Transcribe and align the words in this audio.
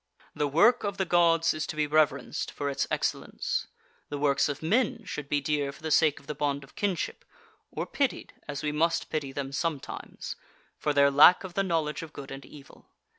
The 0.33 0.47
work 0.47 0.83
of 0.83 0.97
the 0.97 1.05
Gods 1.05 1.53
is 1.53 1.67
to 1.67 1.75
be 1.75 1.85
reverenced 1.85 2.49
for 2.51 2.71
its 2.71 2.87
excellence. 2.89 3.67
The 4.09 4.17
works 4.17 4.49
of 4.49 4.63
men 4.63 5.03
should 5.05 5.29
be 5.29 5.39
dear 5.41 5.71
for 5.71 5.83
the 5.83 5.91
sake 5.91 6.19
of 6.19 6.25
the 6.25 6.33
bond 6.33 6.63
of 6.63 6.73
kinship, 6.75 7.23
or 7.69 7.85
pitied, 7.85 8.33
as 8.47 8.63
we 8.63 8.71
must 8.71 9.11
pity 9.11 9.31
them 9.31 9.51
sometimes, 9.51 10.37
for 10.75 10.91
their 10.91 11.11
lack 11.11 11.43
of 11.43 11.53
the 11.53 11.61
knowledge 11.61 12.01
of 12.01 12.13
good 12.13 12.31
and 12.31 12.43
evil. 12.43 12.87